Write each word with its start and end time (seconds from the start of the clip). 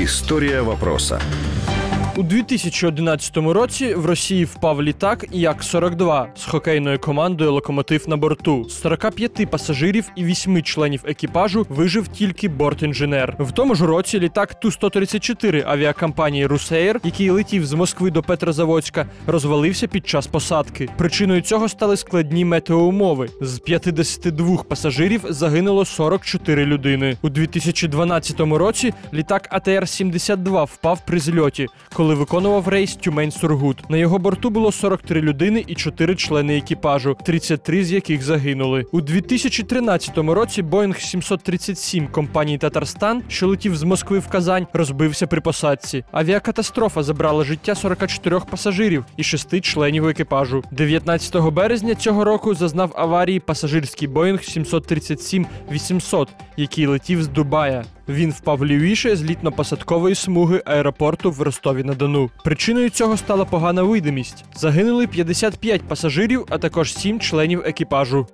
История 0.00 0.62
вопроса. 0.62 1.20
У 2.18 2.22
2011 2.22 3.36
році 3.36 3.94
в 3.94 4.06
Росії 4.06 4.44
впав 4.44 4.82
літак 4.82 5.24
Як-42 5.32 6.26
з 6.36 6.44
хокейною 6.44 6.98
командою 6.98 7.52
Локомотив 7.52 8.08
на 8.08 8.16
борту. 8.16 8.64
З 8.68 8.80
45 8.80 9.50
пасажирів 9.50 10.10
і 10.16 10.24
8 10.24 10.62
членів 10.62 11.02
екіпажу 11.06 11.66
вижив 11.68 12.08
тільки 12.08 12.48
бортінженер. 12.48 13.36
В 13.38 13.52
тому 13.52 13.74
ж 13.74 13.86
році 13.86 14.20
літак 14.20 14.60
Ту-134 14.60 15.64
авіакомпанії 15.66 16.46
Русеєр, 16.46 17.00
який 17.04 17.30
летів 17.30 17.66
з 17.66 17.72
Москви 17.72 18.10
до 18.10 18.22
Петрозаводська, 18.22 19.06
розвалився 19.26 19.86
під 19.86 20.08
час 20.08 20.26
посадки. 20.26 20.88
Причиною 20.96 21.40
цього 21.40 21.68
стали 21.68 21.96
складні 21.96 22.44
метеоумови. 22.44 23.28
З 23.40 23.58
52 23.58 24.56
пасажирів 24.56 25.20
загинуло 25.28 25.84
44 25.84 26.66
людини. 26.66 27.16
У 27.22 27.28
2012 27.28 28.40
році 28.40 28.94
літак 29.14 29.48
АТР-72 29.52 30.64
впав 30.64 31.00
при 31.06 31.20
зльоті, 31.20 31.66
коли 31.94 32.07
виконував 32.14 32.68
рейс 32.68 32.98
Тюмень-Сургут. 32.98 33.76
На 33.88 33.96
його 33.96 34.18
борту 34.18 34.50
було 34.50 34.72
43 34.72 35.20
людини 35.20 35.64
і 35.66 35.74
4 35.74 36.14
члени 36.14 36.56
екіпажу, 36.56 37.16
33 37.24 37.84
з 37.84 37.92
яких 37.92 38.22
загинули. 38.22 38.84
У 38.92 39.00
2013 39.00 40.18
році 40.18 40.62
Боїнг 40.62 41.00
737 41.00 42.08
компанії 42.08 42.58
Татарстан, 42.58 43.22
що 43.28 43.48
летів 43.48 43.76
з 43.76 43.82
Москви 43.82 44.18
в 44.18 44.28
Казань, 44.28 44.66
розбився 44.72 45.26
при 45.26 45.40
посадці. 45.40 46.04
Авіакатастрофа 46.12 47.02
забрала 47.02 47.44
життя 47.44 47.74
44 47.74 48.40
пасажирів 48.50 49.04
і 49.16 49.22
6 49.22 49.60
членів 49.60 50.08
екіпажу. 50.08 50.64
19 50.70 51.36
березня 51.52 51.94
цього 51.94 52.24
року 52.24 52.54
зазнав 52.54 52.92
аварії 52.94 53.40
пасажирський 53.40 54.08
Боїнг 54.08 54.38
737-800, 54.38 56.28
який 56.56 56.86
летів 56.86 57.22
з 57.22 57.28
Дубая. 57.28 57.84
Він 58.08 58.30
впав 58.30 58.66
лівіше 58.66 59.16
з 59.16 59.24
літно-посадкової 59.24 60.14
смуги 60.14 60.62
аеропорту 60.64 61.30
в 61.30 61.42
Ростові 61.42 61.84
на 61.84 61.94
Дону. 61.94 62.30
Причиною 62.44 62.90
цього 62.90 63.16
стала 63.16 63.44
погана 63.44 63.82
видимість. 63.82 64.44
Загинули 64.54 65.06
55 65.06 65.82
пасажирів, 65.82 66.46
а 66.50 66.58
також 66.58 66.94
7 66.94 67.20
членів 67.20 67.62
екіпажу. 67.64 68.26